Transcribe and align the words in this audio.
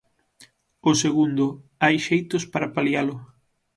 O 0.89 0.91
segundo, 1.03 1.45
hai 1.83 1.95
xeitos 2.07 2.43
para 2.53 2.71
palialo. 2.75 3.15